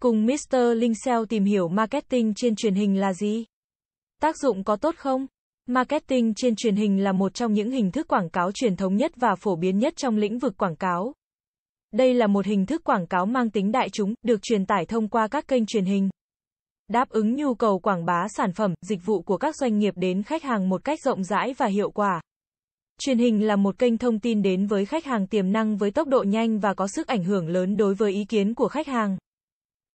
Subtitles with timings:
[0.00, 0.56] Cùng Mr.
[0.76, 0.92] Linh
[1.28, 3.44] tìm hiểu marketing trên truyền hình là gì?
[4.20, 5.26] Tác dụng có tốt không?
[5.66, 9.12] Marketing trên truyền hình là một trong những hình thức quảng cáo truyền thống nhất
[9.16, 11.12] và phổ biến nhất trong lĩnh vực quảng cáo.
[11.92, 15.08] Đây là một hình thức quảng cáo mang tính đại chúng, được truyền tải thông
[15.08, 16.08] qua các kênh truyền hình.
[16.88, 20.22] Đáp ứng nhu cầu quảng bá sản phẩm, dịch vụ của các doanh nghiệp đến
[20.22, 22.20] khách hàng một cách rộng rãi và hiệu quả.
[22.98, 26.08] Truyền hình là một kênh thông tin đến với khách hàng tiềm năng với tốc
[26.08, 29.16] độ nhanh và có sức ảnh hưởng lớn đối với ý kiến của khách hàng.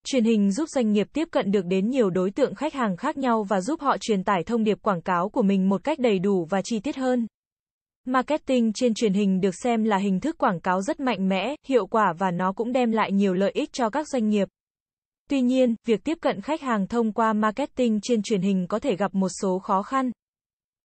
[0.03, 3.17] Truyền hình giúp doanh nghiệp tiếp cận được đến nhiều đối tượng khách hàng khác
[3.17, 6.19] nhau và giúp họ truyền tải thông điệp quảng cáo của mình một cách đầy
[6.19, 7.27] đủ và chi tiết hơn.
[8.05, 11.85] Marketing trên truyền hình được xem là hình thức quảng cáo rất mạnh mẽ, hiệu
[11.87, 14.47] quả và nó cũng đem lại nhiều lợi ích cho các doanh nghiệp.
[15.29, 18.95] Tuy nhiên, việc tiếp cận khách hàng thông qua marketing trên truyền hình có thể
[18.95, 20.11] gặp một số khó khăn.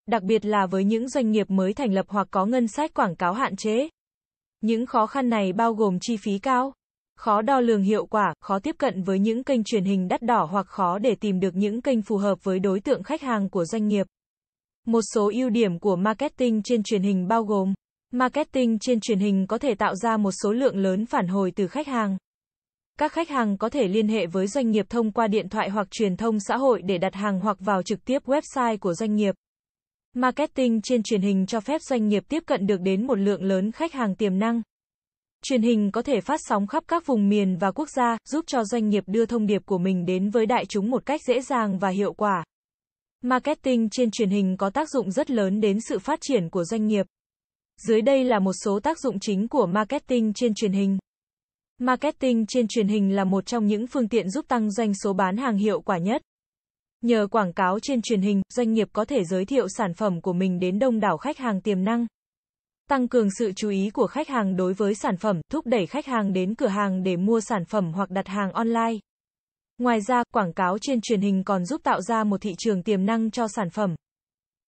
[0.06, 3.16] Đặc biệt là với những doanh nghiệp mới thành lập hoặc có ngân sách quảng
[3.16, 3.88] cáo hạn chế.
[4.60, 6.72] Những khó khăn này bao gồm chi phí cao,
[7.16, 10.48] khó đo lường hiệu quả, khó tiếp cận với những kênh truyền hình đắt đỏ
[10.50, 13.64] hoặc khó để tìm được những kênh phù hợp với đối tượng khách hàng của
[13.64, 14.06] doanh nghiệp.
[14.86, 17.74] Một số ưu điểm của marketing trên truyền hình bao gồm
[18.12, 21.66] Marketing trên truyền hình có thể tạo ra một số lượng lớn phản hồi từ
[21.66, 22.16] khách hàng.
[22.98, 25.90] Các khách hàng có thể liên hệ với doanh nghiệp thông qua điện thoại hoặc
[25.90, 29.34] truyền thông xã hội để đặt hàng hoặc vào trực tiếp website của doanh nghiệp.
[30.14, 33.72] Marketing trên truyền hình cho phép doanh nghiệp tiếp cận được đến một lượng lớn
[33.72, 34.62] khách hàng tiềm năng.
[35.48, 38.64] Truyền hình có thể phát sóng khắp các vùng miền và quốc gia, giúp cho
[38.64, 41.78] doanh nghiệp đưa thông điệp của mình đến với đại chúng một cách dễ dàng
[41.78, 42.44] và hiệu quả.
[43.22, 46.86] Marketing trên truyền hình có tác dụng rất lớn đến sự phát triển của doanh
[46.86, 47.06] nghiệp.
[47.86, 50.98] Dưới đây là một số tác dụng chính của marketing trên truyền hình.
[51.78, 55.36] Marketing trên truyền hình là một trong những phương tiện giúp tăng doanh số bán
[55.36, 56.22] hàng hiệu quả nhất.
[57.02, 60.32] Nhờ quảng cáo trên truyền hình, doanh nghiệp có thể giới thiệu sản phẩm của
[60.32, 62.06] mình đến đông đảo khách hàng tiềm năng.
[62.90, 66.06] Tăng cường sự chú ý của khách hàng đối với sản phẩm, thúc đẩy khách
[66.06, 68.98] hàng đến cửa hàng để mua sản phẩm hoặc đặt hàng online.
[69.78, 73.06] Ngoài ra, quảng cáo trên truyền hình còn giúp tạo ra một thị trường tiềm
[73.06, 73.94] năng cho sản phẩm,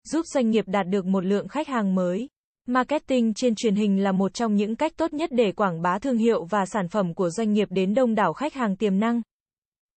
[0.04, 2.28] giúp doanh nghiệp đạt được một lượng khách hàng mới.
[2.66, 6.16] Marketing trên truyền hình là một trong những cách tốt nhất để quảng bá thương
[6.16, 9.22] hiệu và sản phẩm của doanh nghiệp đến đông đảo khách hàng tiềm năng.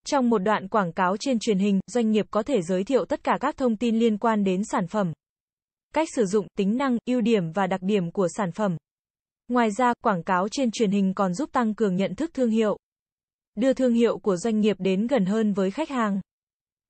[0.05, 3.23] Trong một đoạn quảng cáo trên truyền hình, doanh nghiệp có thể giới thiệu tất
[3.23, 5.13] cả các thông tin liên quan đến sản phẩm,
[5.93, 8.77] cách sử dụng, tính năng, ưu điểm và đặc điểm của sản phẩm.
[9.47, 12.77] Ngoài ra, quảng cáo trên truyền hình còn giúp tăng cường nhận thức thương hiệu,
[13.55, 16.21] đưa thương hiệu của doanh nghiệp đến gần hơn với khách hàng.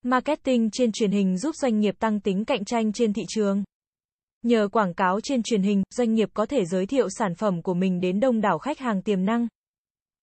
[0.03, 3.63] Marketing trên truyền hình giúp doanh nghiệp tăng tính cạnh tranh trên thị trường.
[4.41, 7.73] Nhờ quảng cáo trên truyền hình, doanh nghiệp có thể giới thiệu sản phẩm của
[7.73, 9.47] mình đến đông đảo khách hàng tiềm năng,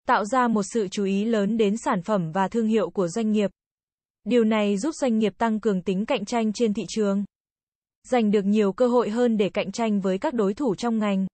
[0.06, 3.30] tạo ra một sự chú ý lớn đến sản phẩm và thương hiệu của doanh
[3.30, 3.50] nghiệp.
[4.24, 7.24] Điều này giúp doanh nghiệp tăng cường tính cạnh tranh trên thị trường,
[8.10, 11.26] giành được nhiều cơ hội hơn để cạnh tranh với các đối thủ trong ngành.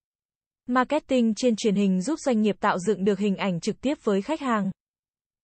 [0.67, 4.23] Marketing trên truyền hình giúp doanh nghiệp tạo dựng được hình ảnh trực tiếp với
[4.23, 4.71] khách hàng.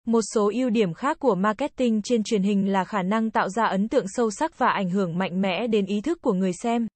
[0.07, 3.65] Một số ưu điểm khác của marketing trên truyền hình là khả năng tạo ra
[3.65, 6.87] ấn tượng sâu sắc và ảnh hưởng mạnh mẽ đến ý thức của người xem.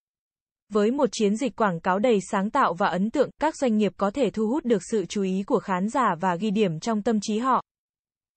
[0.72, 3.92] Với một chiến dịch quảng cáo đầy sáng tạo và ấn tượng, các doanh nghiệp
[3.96, 7.02] có thể thu hút được sự chú ý của khán giả và ghi điểm trong
[7.02, 7.62] tâm trí họ.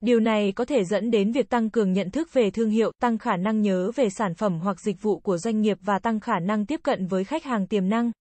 [0.01, 3.17] Điều này có thể dẫn đến việc tăng cường nhận thức về thương hiệu, tăng
[3.17, 6.39] khả năng nhớ về sản phẩm hoặc dịch vụ của doanh nghiệp và tăng khả
[6.39, 8.11] năng tiếp cận với khách hàng tiềm năng.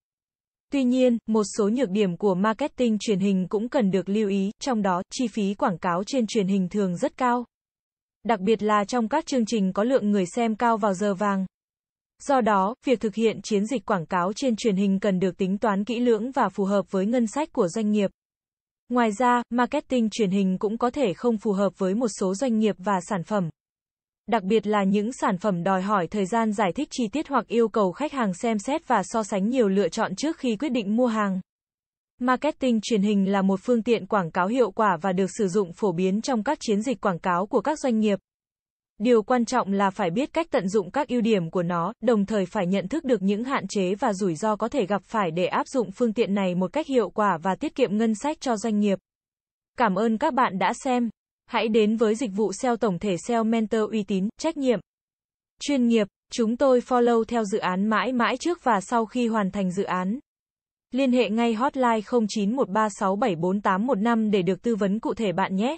[0.72, 4.50] Tuy nhiên, một số nhược điểm của marketing truyền hình cũng cần được lưu ý,
[4.60, 7.44] trong đó, chi phí quảng cáo trên truyền hình thường rất cao.
[8.24, 11.46] Đặc biệt là trong các chương trình có lượng người xem cao vào giờ vàng.
[12.22, 15.58] Do đó, việc thực hiện chiến dịch quảng cáo trên truyền hình cần được tính
[15.58, 18.10] toán kỹ lưỡng và phù hợp với ngân sách của doanh nghiệp.
[18.88, 22.58] Ngoài ra, marketing truyền hình cũng có thể không phù hợp với một số doanh
[22.58, 23.50] nghiệp và sản phẩm.
[24.26, 27.46] Đặc biệt là những sản phẩm đòi hỏi thời gian giải thích chi tiết hoặc
[27.46, 30.68] yêu cầu khách hàng xem xét và so sánh nhiều lựa chọn trước khi quyết
[30.68, 31.40] định mua hàng.
[32.18, 35.72] Marketing truyền hình là một phương tiện quảng cáo hiệu quả và được sử dụng
[35.72, 38.18] phổ biến trong các chiến dịch quảng cáo của các doanh nghiệp.
[38.98, 42.26] Điều quan trọng là phải biết cách tận dụng các ưu điểm của nó, đồng
[42.26, 45.30] thời phải nhận thức được những hạn chế và rủi ro có thể gặp phải
[45.30, 48.40] để áp dụng phương tiện này một cách hiệu quả và tiết kiệm ngân sách
[48.40, 48.98] cho doanh nghiệp.
[49.78, 51.10] Cảm ơn các bạn đã xem.
[51.46, 54.80] Hãy đến với dịch vụ SEO tổng thể SEO Mentor uy tín, trách nhiệm,
[55.60, 56.06] chuyên nghiệp.
[56.32, 59.84] Chúng tôi follow theo dự án mãi mãi trước và sau khi hoàn thành dự
[59.84, 60.18] án.
[60.92, 65.76] Liên hệ ngay hotline 0913674815 để được tư vấn cụ thể bạn nhé.